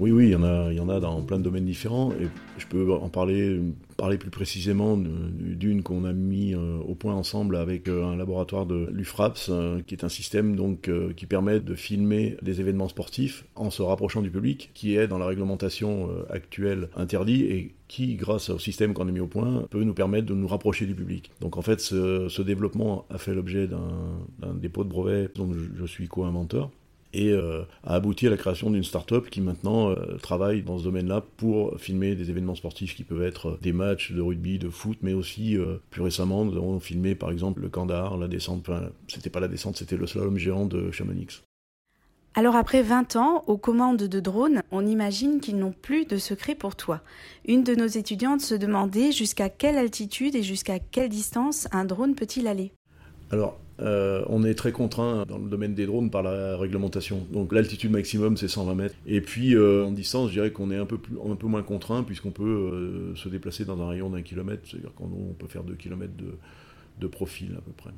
Oui, 0.00 0.10
oui, 0.10 0.26
il 0.26 0.32
y, 0.32 0.34
en 0.34 0.42
a, 0.42 0.72
il 0.72 0.76
y 0.76 0.80
en 0.80 0.88
a 0.88 1.00
dans 1.00 1.22
plein 1.22 1.38
de 1.38 1.44
domaines 1.44 1.64
différents. 1.64 2.12
Et 2.12 2.28
je 2.58 2.66
peux 2.66 2.92
en 2.92 3.08
parler, 3.08 3.60
parler 3.96 4.18
plus 4.18 4.30
précisément 4.30 4.96
d'une 4.96 5.82
qu'on 5.82 6.04
a 6.04 6.12
mis 6.12 6.54
euh, 6.54 6.78
au 6.78 6.94
point 6.94 7.14
ensemble 7.14 7.56
avec 7.56 7.88
euh, 7.88 8.04
un 8.04 8.16
laboratoire 8.16 8.66
de 8.66 8.88
l'UFRAPS, 8.92 9.48
euh, 9.50 9.80
qui 9.86 9.94
est 9.94 10.04
un 10.04 10.08
système 10.08 10.56
donc 10.56 10.90
qui 11.16 11.26
permet 11.26 11.60
de 11.60 11.74
filmer 11.74 12.36
des 12.42 12.60
événements 12.60 12.88
sportifs 12.88 13.44
en 13.54 13.70
se 13.70 13.82
rapprochant 13.82 14.22
du 14.22 14.30
public, 14.30 14.70
qui 14.74 14.96
est 14.96 15.06
dans 15.06 15.18
la 15.18 15.26
réglementation 15.26 16.08
actuelle 16.30 16.88
interdit 16.96 17.44
et 17.44 17.74
qui, 17.88 18.16
grâce 18.16 18.50
au 18.50 18.58
système 18.58 18.94
qu'on 18.94 19.08
a 19.08 19.12
mis 19.12 19.20
au 19.20 19.26
point, 19.26 19.64
peut 19.70 19.82
nous 19.82 19.94
permettre 19.94 20.26
de 20.26 20.34
nous 20.34 20.48
rapprocher 20.48 20.86
du 20.86 20.94
public. 20.94 21.30
Donc 21.40 21.56
en 21.56 21.62
fait, 21.62 21.80
ce, 21.80 22.42
développement 22.42 23.06
a 23.10 23.18
fait 23.18 23.34
l'objet 23.34 23.66
d'un 23.66 24.54
dépôt 24.54 24.84
de 24.84 24.88
brevet 24.88 25.28
dont 25.34 25.52
je 25.52 25.86
suis 25.86 26.08
co-inventeur 26.08 26.70
et 27.16 27.32
euh, 27.32 27.62
a 27.82 27.94
abouti 27.94 28.26
à 28.26 28.30
la 28.30 28.36
création 28.36 28.70
d'une 28.70 28.84
start-up 28.84 29.30
qui 29.30 29.40
maintenant 29.40 29.88
euh, 29.88 30.18
travaille 30.22 30.62
dans 30.62 30.78
ce 30.78 30.84
domaine-là 30.84 31.22
pour 31.38 31.80
filmer 31.80 32.14
des 32.14 32.28
événements 32.30 32.54
sportifs 32.54 32.94
qui 32.94 33.04
peuvent 33.04 33.22
être 33.22 33.48
euh, 33.48 33.58
des 33.62 33.72
matchs 33.72 34.12
de 34.12 34.20
rugby, 34.20 34.58
de 34.58 34.68
foot, 34.68 34.98
mais 35.00 35.14
aussi 35.14 35.56
plus 35.90 36.02
récemment 36.02 36.44
nous 36.44 36.56
avons 36.56 36.78
filmé 36.78 37.14
par 37.14 37.30
exemple 37.30 37.62
le 37.62 37.68
Kandahar, 37.68 38.18
la 38.18 38.28
descente, 38.28 38.60
enfin 38.68 38.90
c'était 39.08 39.30
pas 39.30 39.40
la 39.40 39.48
descente, 39.48 39.76
c'était 39.76 39.96
le 39.96 40.06
slalom 40.06 40.36
géant 40.36 40.66
de 40.66 40.90
Chamonix. 40.90 41.42
Alors 42.34 42.54
après 42.54 42.82
20 42.82 43.16
ans 43.16 43.44
aux 43.46 43.56
commandes 43.56 43.96
de 43.96 44.20
drones, 44.20 44.62
on 44.70 44.86
imagine 44.86 45.40
qu'ils 45.40 45.56
n'ont 45.56 45.72
plus 45.72 46.04
de 46.04 46.18
secret 46.18 46.54
pour 46.54 46.76
toi. 46.76 47.00
Une 47.46 47.64
de 47.64 47.74
nos 47.74 47.86
étudiantes 47.86 48.42
se 48.42 48.54
demandait 48.54 49.10
jusqu'à 49.10 49.48
quelle 49.48 49.78
altitude 49.78 50.34
et 50.34 50.42
jusqu'à 50.42 50.78
quelle 50.78 51.08
distance 51.08 51.66
un 51.72 51.86
drone 51.86 52.14
peut-il 52.14 52.46
aller? 52.46 52.72
Alors 53.30 53.58
euh, 53.80 54.24
on 54.28 54.44
est 54.44 54.54
très 54.54 54.72
contraint 54.72 55.24
dans 55.26 55.38
le 55.38 55.48
domaine 55.48 55.74
des 55.74 55.86
drones 55.86 56.10
par 56.10 56.22
la 56.22 56.56
réglementation. 56.56 57.26
Donc 57.30 57.52
l'altitude 57.52 57.90
maximum 57.90 58.36
c'est 58.36 58.48
120 58.48 58.74
mètres. 58.74 58.94
Et 59.06 59.20
puis 59.20 59.54
euh, 59.54 59.84
en 59.84 59.92
distance, 59.92 60.28
je 60.28 60.34
dirais 60.34 60.50
qu'on 60.50 60.70
est 60.70 60.76
un 60.76 60.86
peu, 60.86 60.98
un 61.28 61.36
peu 61.36 61.46
moins 61.46 61.62
contraint 61.62 62.02
puisqu'on 62.02 62.30
peut 62.30 62.44
euh, 62.44 63.14
se 63.16 63.28
déplacer 63.28 63.64
dans 63.64 63.80
un 63.80 63.88
rayon 63.88 64.10
d'un 64.10 64.22
kilomètre. 64.22 64.62
C'est-à-dire 64.64 64.94
qu'on 64.94 65.34
peut 65.38 65.48
faire 65.48 65.64
2 65.64 65.74
km 65.74 66.12
de, 66.98 67.06
profil 67.06 67.54
à 67.56 67.60
peu 67.60 67.72
près. 67.72 67.90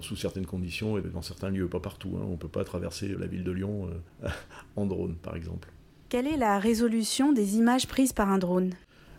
sous 0.00 0.16
certaines 0.16 0.46
conditions 0.46 0.98
et 0.98 1.02
dans 1.02 1.22
certains 1.22 1.50
lieux, 1.50 1.68
pas 1.68 1.80
partout. 1.80 2.16
Hein. 2.16 2.24
On 2.26 2.32
ne 2.32 2.36
peut 2.36 2.48
pas 2.48 2.64
traverser 2.64 3.08
la 3.08 3.26
ville 3.26 3.44
de 3.44 3.52
Lyon 3.52 3.88
en 4.76 4.86
drone 4.86 5.14
par 5.22 5.36
exemple. 5.36 5.68
Quelle 6.08 6.26
est 6.26 6.36
la 6.36 6.58
résolution 6.58 7.32
des 7.32 7.56
images 7.56 7.86
prises 7.86 8.12
par 8.12 8.30
un 8.30 8.38
drone? 8.38 8.74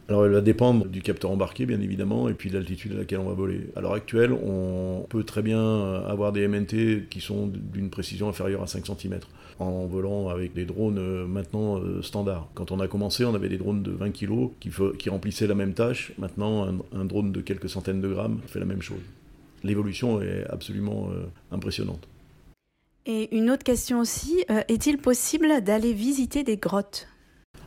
Alors 0.07 0.25
elle 0.25 0.33
va 0.33 0.41
dépendre 0.41 0.85
du 0.85 1.01
capteur 1.01 1.31
embarqué 1.31 1.65
bien 1.65 1.81
évidemment 1.81 2.29
et 2.29 2.33
puis 2.33 2.49
de 2.49 2.55
l'altitude 2.55 2.93
à 2.93 2.97
laquelle 2.97 3.19
on 3.19 3.27
va 3.27 3.33
voler. 3.33 3.69
À 3.75 3.81
l'heure 3.81 3.93
actuelle, 3.93 4.33
on 4.33 5.05
peut 5.09 5.23
très 5.23 5.41
bien 5.41 6.03
avoir 6.05 6.31
des 6.31 6.47
MNT 6.47 7.07
qui 7.09 7.21
sont 7.21 7.47
d'une 7.47 7.89
précision 7.89 8.29
inférieure 8.29 8.61
à 8.61 8.67
5 8.67 8.85
cm 8.85 9.19
en 9.59 9.85
volant 9.85 10.29
avec 10.29 10.53
des 10.53 10.65
drones 10.65 10.97
euh, 10.99 11.25
maintenant 11.25 11.79
euh, 11.79 12.01
standards. 12.01 12.49
Quand 12.53 12.71
on 12.71 12.79
a 12.79 12.87
commencé, 12.87 13.25
on 13.25 13.33
avait 13.33 13.49
des 13.49 13.57
drones 13.57 13.83
de 13.83 13.91
20 13.91 14.11
kg 14.11 14.49
qui, 14.59 14.69
qui 14.99 15.09
remplissaient 15.09 15.47
la 15.47 15.55
même 15.55 15.73
tâche. 15.73 16.11
Maintenant, 16.17 16.67
un, 16.93 17.05
drone 17.05 17.31
de 17.31 17.41
quelques 17.41 17.69
centaines 17.69 18.01
de 18.01 18.09
grammes 18.09 18.41
fait 18.47 18.59
la 18.59 18.65
même 18.65 18.81
chose. 18.81 18.99
L'évolution 19.63 20.21
est 20.21 20.45
absolument 20.49 21.07
euh, 21.11 21.25
impressionnante. 21.51 22.07
Et 23.05 23.35
une 23.35 23.49
autre 23.51 23.63
question 23.63 23.99
aussi, 23.99 24.43
est-il 24.67 24.97
possible 24.97 25.61
d'aller 25.63 25.93
visiter 25.93 26.43
des 26.43 26.57
grottes? 26.57 27.07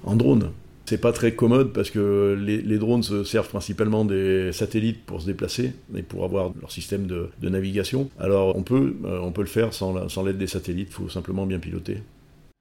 En 0.03 0.17
drone? 0.17 0.51
C'est 0.89 0.99
pas 0.99 1.13
très 1.13 1.33
commode 1.33 1.73
parce 1.73 1.91
que 1.91 2.35
les, 2.41 2.79
drones 2.79 3.03
se 3.03 3.23
servent 3.23 3.49
principalement 3.49 4.05
des 4.07 4.53
satellites 4.53 5.05
pour 5.05 5.21
se 5.21 5.27
déplacer 5.27 5.73
et 5.95 6.03
pour 6.03 6.25
avoir 6.25 6.53
leur 6.61 6.73
système 6.73 7.07
de, 7.07 7.29
navigation. 7.43 8.09
Alors 8.19 8.57
on 8.57 8.63
peut, 8.63 8.97
euh, 9.05 9.21
on 9.21 9.33
peut 9.33 9.43
le 9.43 9.49
faire 9.49 9.75
sans 9.75 10.23
l'aide 10.25 10.39
des 10.39 10.47
satellites, 10.47 10.89
il 10.91 10.95
faut 10.95 11.09
simplement 11.09 11.47
bien 11.47 11.59
piloter. 11.59 11.99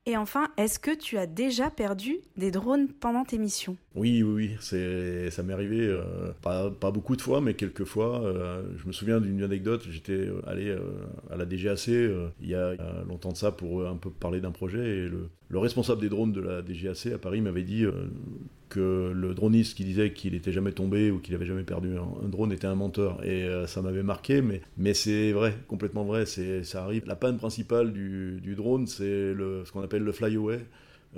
Et 0.08 0.16
enfin, 0.16 0.48
est-ce 0.56 0.80
que 0.80 0.96
tu 0.96 1.18
as 1.18 1.28
déjà 1.28 1.70
perdu 1.70 2.20
des 2.38 2.50
drones 2.50 2.88
pendant 2.88 3.26
tes 3.26 3.38
missions? 3.38 3.76
Oui, 3.94 4.24
oui, 4.24 4.56
oui. 4.62 5.30
Ça 5.30 5.44
m'est 5.44 5.52
arrivé 5.52 5.82
euh, 5.82 6.32
pas, 6.42 6.92
beaucoup 6.92 7.18
de 7.18 7.22
fois, 7.22 7.42
mais 7.42 7.56
quelques 7.56 7.84
fois. 7.84 8.24
Euh, 8.24 8.64
je 8.78 8.88
me 8.88 8.94
souviens 8.94 9.20
d'une 9.20 9.44
anecdote. 9.44 9.86
J'étais 9.90 10.14
euh, 10.14 10.40
allé 10.48 10.74
à 11.30 11.36
la 11.36 11.46
DGAC 11.46 11.88
il 11.88 12.32
y, 12.42 12.56
a, 12.56 12.76
longtemps 13.06 13.34
de 13.34 13.38
ça 13.38 13.52
pour 13.52 13.86
un 13.86 13.98
peu 13.98 14.10
parler 14.10 14.40
d'un 14.40 14.52
projet 14.52 14.80
et 14.80 15.10
le, 15.10 15.60
responsable 15.60 16.00
des 16.00 16.10
drones 16.10 16.32
de 16.32 16.40
la 16.40 16.62
DGAC 16.62 17.08
à 17.08 17.18
Paris 17.18 17.42
m'avait 17.42 17.64
dit 17.64 17.84
que 18.70 19.12
le 19.14 19.34
droniste 19.34 19.76
qui 19.78 19.84
disait 19.84 20.12
qu'il 20.14 20.34
n'était 20.34 20.52
jamais 20.52 20.72
tombé 20.72 21.12
ou 21.12 21.20
qu'il 21.20 21.36
avait 21.36 21.46
jamais 21.46 21.64
perdu 21.64 21.98
un, 21.98 22.28
drone 22.28 22.52
était 22.52 22.68
un 22.68 22.76
menteur. 22.76 23.24
Et 23.26 23.48
ça 23.68 23.82
m'avait 23.82 24.04
marqué, 24.04 24.42
mais, 24.78 24.94
c'est 24.94 25.32
vrai, 25.32 25.56
complètement 25.68 26.04
vrai. 26.04 26.26
Ça 26.26 26.84
arrive. 26.84 27.04
La 27.08 27.16
panne 27.16 27.38
principale 27.38 27.94
du, 27.94 28.56
drone, 28.56 28.88
c'est 28.88 29.34
ce 29.34 29.72
qu'on 29.72 29.82
appelle 29.82 30.04
le 30.04 30.12
flyaway. 30.12 30.60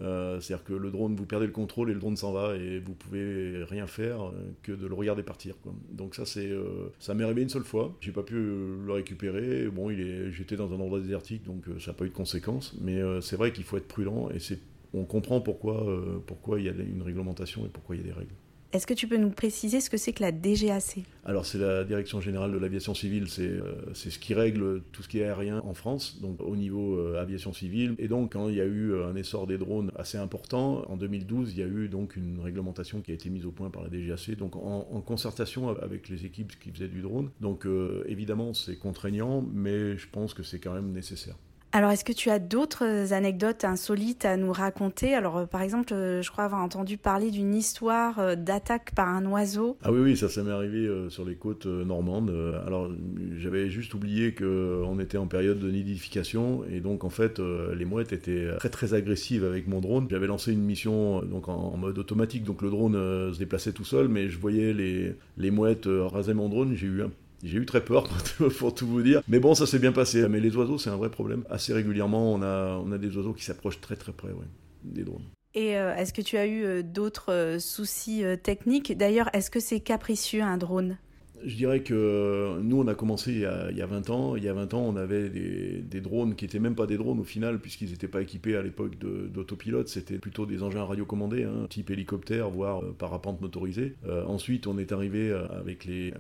Euh, 0.01 0.39
C'est-à-dire 0.39 0.63
que 0.63 0.73
le 0.73 0.91
drone, 0.91 1.15
vous 1.15 1.25
perdez 1.25 1.45
le 1.45 1.51
contrôle 1.51 1.89
et 1.89 1.93
le 1.93 1.99
drone 1.99 2.15
s'en 2.15 2.31
va 2.31 2.55
et 2.55 2.79
vous 2.79 2.93
pouvez 2.93 3.63
rien 3.63 3.87
faire 3.87 4.27
euh, 4.27 4.31
que 4.63 4.71
de 4.71 4.87
le 4.87 4.93
regarder 4.93 5.23
partir. 5.23 5.55
Donc 5.91 6.15
ça, 6.15 6.23
euh, 6.37 6.89
ça 6.99 7.13
m'est 7.13 7.23
arrivé 7.23 7.41
une 7.41 7.49
seule 7.49 7.63
fois. 7.63 7.95
J'ai 7.99 8.11
pas 8.11 8.23
pu 8.23 8.35
le 8.35 8.91
récupérer. 8.91 9.67
Bon, 9.67 9.89
il 9.89 9.99
est, 9.99 10.31
j'étais 10.31 10.55
dans 10.55 10.71
un 10.71 10.79
endroit 10.79 10.99
désertique, 10.99 11.43
donc 11.43 11.67
euh, 11.67 11.79
ça 11.79 11.91
n'a 11.91 11.97
pas 11.97 12.05
eu 12.05 12.09
de 12.09 12.13
conséquences. 12.13 12.75
Mais 12.81 13.01
c'est 13.21 13.35
vrai 13.35 13.51
qu'il 13.51 13.63
faut 13.63 13.77
être 13.77 13.87
prudent 13.87 14.29
et 14.29 14.39
c'est, 14.39 14.59
on 14.93 15.05
comprend 15.05 15.41
pourquoi, 15.41 15.85
pourquoi 16.25 16.59
il 16.59 16.65
y 16.65 16.69
a 16.69 16.71
une 16.71 17.01
réglementation 17.01 17.65
et 17.65 17.69
pourquoi 17.69 17.95
il 17.95 18.01
y 18.01 18.05
a 18.05 18.07
des 18.07 18.13
règles. 18.13 18.35
Est-ce 18.71 18.85
que 18.85 18.93
tu 18.93 19.07
peux 19.07 19.17
nous 19.17 19.31
préciser 19.31 19.81
ce 19.81 19.89
que 19.89 19.97
c'est 19.97 20.13
que 20.13 20.21
la 20.21 20.31
DGAC 20.31 20.99
Alors 21.25 21.43
c'est 21.47 21.57
la 21.57 21.83
Direction 21.83 22.21
Générale 22.21 22.51
de 22.51 22.57
l'Aviation 22.59 22.93
Civile, 22.93 23.27
c'est 23.27 23.47
euh, 23.47 23.73
c'est 23.95 24.11
ce 24.11 24.19
qui 24.19 24.35
règle 24.35 24.83
tout 24.91 25.01
ce 25.01 25.07
qui 25.07 25.19
est 25.19 25.23
aérien 25.23 25.59
en 25.65 25.73
France, 25.73 26.19
donc 26.21 26.39
au 26.39 26.55
niveau 26.55 26.99
euh, 26.99 27.19
aviation 27.19 27.51
civile. 27.51 27.95
Et 27.97 28.07
donc 28.07 28.33
quand 28.33 28.47
il 28.47 28.55
y 28.55 28.61
a 28.61 28.65
eu 28.65 28.93
un 29.01 29.15
essor 29.15 29.47
des 29.47 29.57
drones 29.57 29.91
assez 29.95 30.19
important, 30.19 30.83
en 30.87 30.97
2012, 30.97 31.51
il 31.51 31.59
y 31.59 31.63
a 31.63 31.65
eu 31.65 31.89
donc 31.89 32.15
une 32.15 32.39
réglementation 32.39 33.01
qui 33.01 33.09
a 33.09 33.15
été 33.15 33.31
mise 33.31 33.47
au 33.47 33.51
point 33.51 33.71
par 33.71 33.81
la 33.81 33.89
DGAC, 33.89 34.37
donc 34.37 34.55
en, 34.55 35.01
concertation 35.01 35.69
avec 35.69 36.07
les 36.07 36.27
équipes 36.27 36.51
qui 36.59 36.69
faisaient 36.69 36.89
du 36.89 37.01
drone. 37.01 37.31
Donc 37.41 37.65
euh, 37.65 38.03
évidemment 38.07 38.53
c'est 38.53 38.75
contraignant, 38.75 39.43
mais 39.51 39.97
je 39.97 40.07
pense 40.11 40.35
que 40.35 40.43
c'est 40.43 40.59
quand 40.59 40.73
même 40.73 40.91
nécessaire. 40.91 41.37
Alors, 41.71 41.91
est-ce 41.91 42.03
que 42.03 42.13
tu 42.13 42.31
as 42.31 42.39
d'autres 42.39 43.13
anecdotes 43.13 43.63
insolites 43.63 44.25
à 44.25 44.37
nous 44.37 44.51
raconter? 44.51 45.13
Alors, 45.13 45.37
euh, 45.37 45.45
par 45.45 45.61
exemple, 45.61 45.93
euh, 45.93 46.23
je 46.23 46.31
crois 46.31 46.45
avoir 46.45 46.63
entendu 46.63 46.97
parler 46.97 47.29
d'une 47.29 47.53
histoire 47.53 48.17
euh, 48.17 48.35
d'attaque 48.35 48.95
par 48.95 49.07
un 49.07 49.23
oiseau. 49.27 49.77
Ah 49.83 49.91
oui, 49.91 49.99
oui, 49.99 50.17
ça, 50.17 50.29
ça 50.29 50.41
m'est 50.41 50.51
arrivé 50.51 50.89
sur 51.09 51.25
les 51.25 51.35
côtes 51.35 51.67
normandes. 51.67 52.33
Alors, 52.65 52.89
j'avais 53.37 53.69
juste 53.69 53.93
oublié 53.93 54.33
qu'on 54.33 54.99
était 54.99 55.17
en 55.17 55.27
période 55.27 55.59
de 55.59 55.69
nidification 55.69 56.63
et 56.71 56.79
donc, 56.79 57.03
en 57.03 57.09
fait, 57.09 57.39
les 57.39 57.85
mouettes 57.85 58.13
étaient 58.13 58.47
très, 58.57 58.69
très 58.69 58.93
agressives 58.93 59.45
avec 59.45 59.67
mon 59.67 59.79
drone. 59.79 60.07
J'avais 60.09 60.27
lancé 60.27 60.51
une 60.51 60.63
mission 60.63 61.21
donc 61.21 61.49
en, 61.49 61.77
mode 61.77 61.97
automatique, 61.97 62.43
donc 62.43 62.61
le 62.61 62.69
drone 62.69 62.93
se 63.33 63.37
déplaçait 63.37 63.73
tout 63.73 63.85
seul, 63.85 64.07
mais 64.07 64.29
je 64.29 64.39
voyais 64.39 64.73
les, 64.73 65.15
les 65.37 65.51
mouettes 65.51 65.87
raser 65.87 66.33
mon 66.33 66.49
drone. 66.49 66.73
J'ai 66.75 66.87
eu 66.87 67.03
un 67.03 67.11
j'ai 67.43 67.57
eu 67.57 67.65
très 67.65 67.83
peur 67.83 68.07
pour 68.57 68.73
tout 68.73 68.87
vous 68.87 69.01
dire. 69.01 69.21
Mais 69.27 69.39
bon, 69.39 69.55
ça 69.55 69.65
s'est 69.65 69.79
bien 69.79 69.91
passé. 69.91 70.27
Mais 70.27 70.39
les 70.39 70.55
oiseaux, 70.55 70.77
c'est 70.77 70.89
un 70.89 70.97
vrai 70.97 71.09
problème. 71.09 71.43
Assez 71.49 71.73
régulièrement, 71.73 72.33
on 72.33 72.41
a, 72.41 72.97
des 72.97 73.15
oiseaux 73.15 73.33
qui 73.33 73.43
s'approchent 73.43 73.81
très 73.81 73.95
très 73.95 74.11
près, 74.11 74.29
ouais, 74.29 74.47
des 74.83 75.03
drones. 75.03 75.25
Et 75.55 75.77
euh, 75.77 75.95
est-ce 75.95 76.13
que 76.13 76.21
tu 76.21 76.37
as 76.37 76.45
eu 76.45 76.63
euh, 76.63 76.83
d'autres 76.83 77.33
euh, 77.33 77.59
soucis 77.59 78.23
techniques? 78.43 78.95
D'ailleurs, 78.95 79.29
est-ce 79.33 79.49
que 79.49 79.59
c'est 79.59 79.79
capricieux 79.79 80.43
un 80.43 80.57
drone? 80.57 80.97
Je 81.45 81.55
dirais 81.55 81.81
que 81.81 82.59
nous, 82.61 82.79
on 82.79 82.87
a 82.87 82.95
commencé 82.95 83.31
il 83.31 83.39
y 83.39 83.45
a, 83.45 83.71
il 83.71 83.77
y 83.77 83.81
a 83.81 83.85
20 83.85 84.09
ans. 84.09 84.35
Il 84.35 84.43
y 84.43 84.47
a 84.47 84.53
20 84.53 84.73
ans, 84.73 84.81
on 84.81 84.95
avait 84.95 85.29
des, 85.29 86.01
drones 86.01 86.35
qui 86.35 86.45
n'étaient 86.45 86.59
même 86.59 86.75
pas 86.75 86.87
des 86.87 86.97
drones 86.97 87.19
au 87.19 87.23
final, 87.23 87.59
puisqu'ils 87.59 87.91
n'étaient 87.91 88.07
pas 88.07 88.21
équipés 88.21 88.55
à 88.55 88.61
l'époque 88.61 88.97
d'autopilote. 88.97 89.87
C'était 89.87 90.17
plutôt 90.17 90.45
des 90.45 90.63
engins 90.63 90.83
radiocommandés, 90.83 91.43
hein, 91.43 91.67
type 91.69 91.89
hélicoptère, 91.89 92.49
voire 92.49 92.83
euh, 92.83 92.95
parapente 92.97 93.41
motorisé. 93.41 93.95
Euh, 94.07 94.23
ensuite, 94.25 94.67
on 94.67 94.77
est 94.77 94.91
arrivé 94.91 95.29
euh, 95.29 95.45
avec 95.49 95.85
les, 95.85 96.13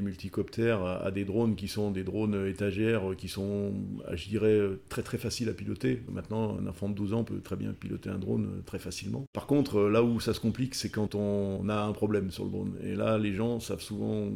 multicoptères 0.00 0.82
à, 0.84 1.10
des 1.10 1.24
drones 1.24 1.56
qui 1.56 1.68
sont 1.68 1.90
des 1.90 2.04
drones 2.04 2.46
étagères, 2.46 3.02
qui 3.16 3.28
sont, 3.28 3.72
je 4.12 4.28
dirais, 4.28 4.60
très 4.88 5.02
très 5.02 5.18
faciles 5.18 5.48
à 5.48 5.52
piloter. 5.52 6.02
Maintenant, 6.12 6.56
un 6.58 6.66
enfant 6.66 6.88
de 6.88 6.94
12 6.94 7.14
ans 7.14 7.24
peut 7.24 7.40
très 7.40 7.56
bien 7.56 7.72
piloter 7.72 8.10
un 8.10 8.18
drone 8.18 8.62
très 8.66 8.78
facilement. 8.78 9.26
Par 9.32 9.46
contre, 9.46 9.80
là 9.88 10.02
où 10.02 10.20
ça 10.20 10.34
se 10.34 10.40
complique, 10.40 10.74
c'est 10.74 10.90
quand 10.90 11.14
on 11.14 11.68
a 11.68 11.82
un 11.82 11.92
problème 11.92 12.30
sur 12.30 12.44
le 12.44 12.50
drone. 12.50 12.72
Et 12.84 12.94
là, 12.94 13.18
les 13.18 13.32
gens 13.32 13.58
savent 13.58 13.80
souvent 13.80 14.30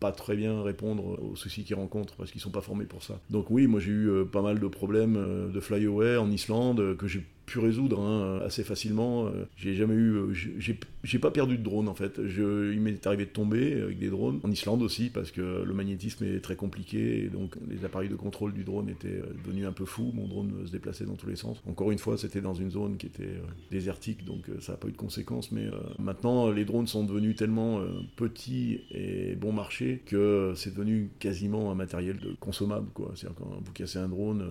pas 0.00 0.12
très 0.12 0.36
bien 0.36 0.62
répondre 0.62 1.18
aux 1.22 1.36
soucis 1.36 1.64
qu'ils 1.64 1.76
rencontrent 1.76 2.14
parce 2.16 2.30
qu'ils 2.30 2.40
sont 2.40 2.50
pas 2.50 2.60
formés 2.60 2.84
pour 2.84 3.02
ça. 3.02 3.20
Donc 3.30 3.50
oui, 3.50 3.66
moi 3.66 3.80
j'ai 3.80 3.90
eu 3.90 4.08
euh, 4.08 4.24
pas 4.24 4.42
mal 4.42 4.60
de 4.60 4.68
problèmes 4.68 5.16
euh, 5.16 5.48
de 5.48 5.60
flyaway 5.60 6.16
en 6.16 6.30
Islande 6.30 6.80
euh, 6.80 6.94
que 6.94 7.06
j'ai 7.06 7.26
pu 7.48 7.58
résoudre 7.58 8.00
hein, 8.00 8.40
assez 8.44 8.62
facilement. 8.62 9.26
Euh, 9.26 9.46
j'ai 9.56 9.74
jamais 9.74 9.94
eu, 9.94 10.12
euh, 10.12 10.32
j'ai 11.02 11.18
pas 11.18 11.30
perdu 11.30 11.56
de 11.56 11.62
drone 11.62 11.88
en 11.88 11.94
fait. 11.94 12.18
Il 12.18 12.80
m'est 12.80 13.06
arrivé 13.06 13.24
de 13.24 13.30
tomber 13.30 13.80
avec 13.80 13.98
des 13.98 14.10
drones 14.10 14.38
en 14.44 14.50
Islande 14.50 14.82
aussi 14.82 15.08
parce 15.08 15.30
que 15.30 15.64
le 15.64 15.74
magnétisme 15.74 16.24
est 16.24 16.40
très 16.40 16.56
compliqué 16.56 17.24
et 17.24 17.28
donc 17.28 17.56
les 17.68 17.84
appareils 17.84 18.10
de 18.10 18.16
contrôle 18.16 18.52
du 18.52 18.64
drone 18.64 18.88
étaient 18.88 19.08
euh, 19.08 19.34
devenus 19.44 19.66
un 19.66 19.72
peu 19.72 19.86
fous. 19.86 20.12
Mon 20.14 20.28
drone 20.28 20.52
se 20.66 20.70
déplaçait 20.70 21.06
dans 21.06 21.16
tous 21.16 21.28
les 21.28 21.36
sens. 21.36 21.60
Encore 21.66 21.90
une 21.90 21.98
fois, 21.98 22.18
c'était 22.18 22.42
dans 22.42 22.54
une 22.54 22.70
zone 22.70 22.96
qui 22.98 23.06
était 23.06 23.40
désertique 23.70 24.24
donc 24.24 24.50
ça 24.60 24.72
n'a 24.72 24.78
pas 24.78 24.88
eu 24.88 24.92
de 24.92 24.96
conséquences. 24.96 25.50
Mais 25.50 25.66
maintenant, 25.98 26.50
les 26.50 26.64
drones 26.64 26.86
sont 26.86 27.04
devenus 27.04 27.36
tellement 27.36 27.80
petits 28.16 28.80
et 28.90 29.34
bon 29.36 29.52
marché 29.52 30.02
que 30.04 30.52
c'est 30.54 30.74
devenu 30.74 31.10
quasiment 31.18 31.70
un 31.70 31.74
matériel 31.74 32.18
de 32.18 32.34
consommable 32.38 32.88
quoi. 32.92 33.12
C'est-à-dire 33.14 33.38
quand 33.38 33.50
vous 33.64 33.72
cassez 33.72 33.98
un 33.98 34.08
drone, 34.08 34.44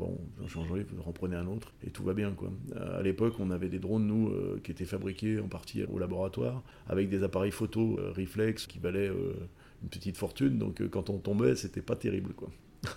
bon, 0.00 0.18
vous 0.36 0.44
en 0.44 0.48
changerez, 0.48 0.84
vous 0.90 0.98
en 1.00 1.04
reprenez 1.04 1.36
un 1.36 1.46
autre 1.46 1.72
et 1.86 1.90
tout 1.90 2.02
va 2.02 2.14
bien 2.14 2.32
Quoi. 2.32 2.50
À 2.96 3.02
l'époque, 3.02 3.34
on 3.38 3.50
avait 3.50 3.68
des 3.68 3.78
drones, 3.78 4.06
nous, 4.06 4.28
euh, 4.28 4.60
qui 4.64 4.70
étaient 4.72 4.84
fabriqués 4.84 5.38
en 5.38 5.48
partie 5.48 5.84
au 5.84 5.98
laboratoire, 5.98 6.62
avec 6.88 7.08
des 7.08 7.22
appareils 7.22 7.50
photo 7.50 7.98
euh, 7.98 8.10
réflexes 8.10 8.66
qui 8.66 8.78
valaient 8.78 9.08
euh, 9.08 9.34
une 9.82 9.88
petite 9.88 10.16
fortune. 10.16 10.58
Donc 10.58 10.82
quand 10.88 11.10
on 11.10 11.18
tombait, 11.18 11.54
c'était 11.54 11.82
pas 11.82 11.96
terrible. 11.96 12.32
Quoi. 12.32 12.50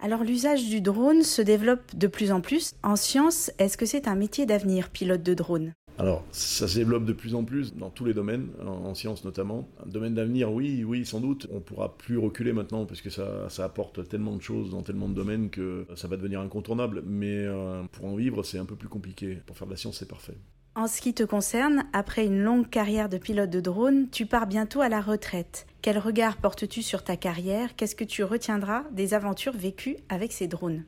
Alors 0.00 0.24
l'usage 0.24 0.68
du 0.68 0.80
drone 0.80 1.22
se 1.22 1.42
développe 1.42 1.94
de 1.94 2.06
plus 2.06 2.32
en 2.32 2.40
plus. 2.40 2.74
En 2.82 2.96
science, 2.96 3.50
est-ce 3.58 3.76
que 3.76 3.86
c'est 3.86 4.08
un 4.08 4.16
métier 4.16 4.46
d'avenir, 4.46 4.90
pilote 4.90 5.22
de 5.22 5.34
drone? 5.34 5.72
Alors, 5.98 6.24
ça 6.30 6.68
se 6.68 6.76
développe 6.76 7.06
de 7.06 7.12
plus 7.12 7.34
en 7.34 7.44
plus 7.44 7.74
dans 7.74 7.88
tous 7.88 8.04
les 8.04 8.12
domaines, 8.12 8.48
en, 8.66 8.94
sciences 8.94 9.24
notamment. 9.24 9.68
Un 9.84 9.88
domaine 9.88 10.14
d'avenir, 10.14 10.52
oui, 10.52 10.84
oui, 10.84 11.06
sans 11.06 11.20
doute. 11.20 11.48
On 11.52 11.60
pourra 11.60 11.96
plus 11.96 12.18
reculer 12.18 12.52
maintenant 12.52 12.84
parce 12.84 13.00
que 13.00 13.08
ça, 13.08 13.48
ça, 13.48 13.64
apporte 13.64 14.06
tellement 14.08 14.36
de 14.36 14.42
choses 14.42 14.70
dans 14.70 14.82
tellement 14.82 15.08
de 15.08 15.14
domaines 15.14 15.48
que 15.48 15.86
ça 15.96 16.06
va 16.06 16.16
devenir 16.16 16.40
incontournable. 16.40 17.02
Mais 17.06 17.38
euh, 17.38 17.82
pour 17.92 18.06
en 18.06 18.14
vivre, 18.14 18.42
c'est 18.42 18.58
un 18.58 18.66
peu 18.66 18.76
plus 18.76 18.88
compliqué. 18.88 19.38
Pour 19.46 19.56
faire 19.56 19.66
de 19.66 19.72
la 19.72 19.78
science, 19.78 19.98
c'est 19.98 20.08
parfait. 20.08 20.36
En 20.74 20.88
ce 20.88 21.00
qui 21.00 21.14
te 21.14 21.22
concerne, 21.22 21.86
après 21.94 22.26
une 22.26 22.42
longue 22.42 22.68
carrière 22.68 23.08
de 23.08 23.16
pilote 23.16 23.48
de 23.48 23.60
drone, 23.60 24.10
tu 24.10 24.26
pars 24.26 24.46
bientôt 24.46 24.82
à 24.82 24.90
la 24.90 25.00
retraite. 25.00 25.66
Quel 25.80 25.98
regard 25.98 26.36
portes-tu 26.36 26.82
sur 26.82 27.02
ta 27.02 27.16
carrière? 27.16 27.74
Qu'est-ce 27.76 27.96
que 27.96 28.04
tu 28.04 28.22
retiendras 28.22 28.84
des 28.92 29.14
aventures 29.14 29.56
vécues 29.56 29.96
avec 30.10 30.32
ces 30.32 30.48
drones? 30.48 30.84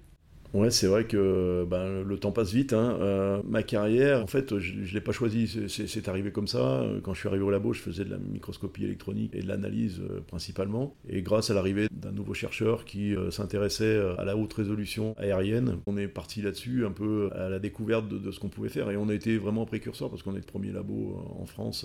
Ouais, 0.54 0.70
c'est 0.70 0.86
vrai 0.86 1.04
que 1.04 1.66
ben, 1.68 2.02
le 2.02 2.18
temps 2.18 2.32
passe 2.32 2.52
vite. 2.54 2.72
Hein. 2.72 2.96
Euh, 3.02 3.42
ma 3.44 3.62
carrière, 3.62 4.22
en 4.22 4.26
fait, 4.26 4.58
je 4.58 4.74
ne 4.76 4.94
l'ai 4.94 5.00
pas 5.02 5.12
choisie, 5.12 5.68
c'est 5.68 6.08
arrivé 6.08 6.32
comme 6.32 6.48
ça. 6.48 6.86
Quand 7.02 7.12
je 7.12 7.20
suis 7.20 7.28
arrivé 7.28 7.44
au 7.44 7.50
labo, 7.50 7.74
je 7.74 7.80
faisais 7.80 8.04
de 8.04 8.10
la 8.10 8.16
microscopie 8.16 8.84
électronique 8.84 9.34
et 9.34 9.42
de 9.42 9.46
l'analyse 9.46 10.00
euh, 10.00 10.20
principalement. 10.26 10.94
Et 11.06 11.20
grâce 11.20 11.50
à 11.50 11.54
l'arrivée 11.54 11.88
d'un 11.92 12.12
nouveau 12.12 12.32
chercheur 12.32 12.86
qui 12.86 13.14
euh, 13.14 13.30
s'intéressait 13.30 14.00
à 14.16 14.24
la 14.24 14.38
haute 14.38 14.54
résolution 14.54 15.14
aérienne, 15.18 15.80
on 15.86 15.98
est 15.98 16.08
parti 16.08 16.40
là-dessus 16.40 16.86
un 16.86 16.92
peu 16.92 17.28
à 17.34 17.50
la 17.50 17.58
découverte 17.58 18.08
de, 18.08 18.30
ce 18.30 18.40
qu'on 18.40 18.48
pouvait 18.48 18.70
faire. 18.70 18.90
Et 18.90 18.96
on 18.96 19.10
a 19.10 19.14
été 19.14 19.36
vraiment 19.36 19.66
précurseur 19.66 20.08
parce 20.08 20.22
qu'on 20.22 20.32
est 20.32 20.38
le 20.38 20.42
premier 20.42 20.72
labo 20.72 21.22
en 21.38 21.44
France 21.44 21.84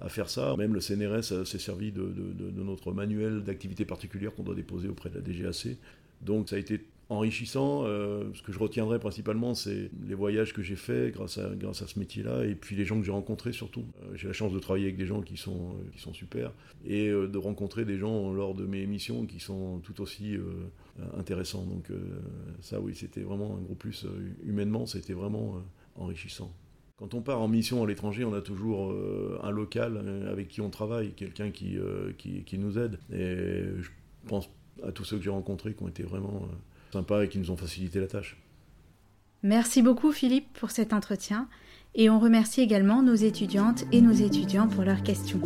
à 0.00 0.10
faire 0.10 0.28
ça. 0.28 0.54
Même 0.58 0.74
le 0.74 0.80
CNRS 0.80 1.46
s'est 1.46 1.58
servi 1.58 1.90
de, 1.90 2.02
de 2.02 2.62
notre 2.62 2.92
manuel 2.92 3.44
d'activité 3.44 3.86
particulière 3.86 4.34
qu'on 4.34 4.42
doit 4.42 4.54
déposer 4.54 4.88
auprès 4.88 5.08
de 5.08 5.14
la 5.14 5.22
DGAC. 5.22 5.78
Donc 6.20 6.50
ça 6.50 6.56
a 6.56 6.58
été 6.58 6.84
enrichissant. 7.10 7.84
Euh, 7.84 8.24
ce 8.34 8.42
que 8.42 8.52
je 8.52 8.58
retiendrai 8.58 8.98
principalement, 8.98 9.54
c'est 9.54 9.90
les 10.06 10.14
voyages 10.14 10.52
que 10.52 10.62
j'ai 10.62 10.76
faits 10.76 11.14
grâce 11.14 11.38
à, 11.38 11.86
ce 11.86 11.98
métier-là, 11.98 12.44
et 12.44 12.54
puis 12.54 12.76
les 12.76 12.84
gens 12.84 12.98
que 12.98 13.04
j'ai 13.04 13.12
rencontrés 13.12 13.52
surtout. 13.52 13.84
Euh, 14.02 14.14
j'ai 14.14 14.26
la 14.26 14.34
chance 14.34 14.52
de 14.52 14.58
travailler 14.58 14.86
avec 14.86 14.96
des 14.96 15.06
gens 15.06 15.22
qui 15.22 15.36
sont, 15.36 15.74
euh, 15.74 16.12
super, 16.12 16.52
et 16.84 17.10
de 17.10 17.38
rencontrer 17.38 17.84
des 17.84 17.98
gens 17.98 18.32
lors 18.32 18.54
de 18.54 18.64
mes 18.64 18.86
missions 18.86 19.26
qui 19.26 19.40
sont 19.40 19.78
tout 19.80 20.00
aussi 20.00 20.36
intéressants. 21.16 21.64
Donc 21.64 21.90
ça, 22.60 22.80
oui, 22.80 22.94
c'était 22.94 23.20
vraiment 23.20 23.56
un 23.56 23.60
gros 23.60 23.74
plus 23.74 24.06
humainement, 24.42 24.86
c'était 24.86 25.12
vraiment 25.12 25.62
enrichissant. 25.96 26.50
Quand 26.96 27.14
on 27.14 27.20
part 27.20 27.40
en 27.40 27.48
mission 27.48 27.84
à 27.84 27.86
l'étranger, 27.86 28.24
on 28.24 28.32
a 28.32 28.40
toujours 28.40 28.94
un 29.42 29.50
local 29.50 30.24
avec 30.30 30.48
qui 30.48 30.60
on 30.60 30.70
travaille, 30.70 31.12
quelqu'un 31.12 31.50
qui, 31.50 31.76
qui, 32.16 32.58
nous 32.58 32.78
aide. 32.78 32.98
Et 33.12 33.64
je 33.80 33.90
pense 34.26 34.48
à 34.82 34.90
tous 34.90 35.04
ceux 35.04 35.18
que 35.18 35.22
j'ai 35.22 35.30
rencontrés 35.30 35.74
qui 35.74 35.82
ont 35.82 35.88
été 35.88 36.04
vraiment 36.04 36.48
sympas 36.92 37.24
et 37.24 37.28
qui 37.28 37.38
nous 37.38 37.50
ont 37.50 37.56
facilité 37.56 38.00
la 38.00 38.06
tâche. 38.06 38.36
Merci 39.42 39.82
beaucoup 39.82 40.12
Philippe 40.12 40.52
pour 40.58 40.70
cet 40.70 40.92
entretien 40.92 41.48
et 41.94 42.10
on 42.10 42.18
remercie 42.18 42.60
également 42.60 43.02
nos 43.02 43.14
étudiantes 43.14 43.84
et 43.92 44.00
nos 44.00 44.12
étudiants 44.12 44.68
pour 44.68 44.84
leurs 44.84 45.02
questions. 45.02 45.40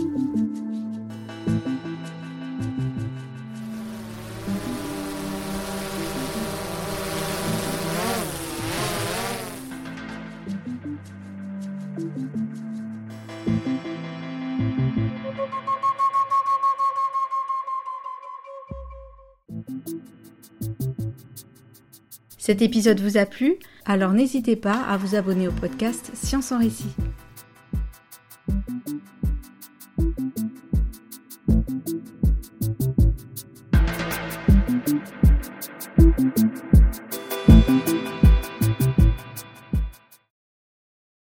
Cet 22.44 22.60
épisode 22.60 22.98
vous 22.98 23.18
a 23.18 23.24
plu? 23.24 23.54
Alors 23.84 24.10
n'hésitez 24.10 24.56
pas 24.56 24.82
à 24.88 24.96
vous 24.96 25.14
abonner 25.14 25.46
au 25.46 25.52
podcast 25.52 26.10
Science 26.14 26.50
en 26.50 26.58
récit. 26.58 26.88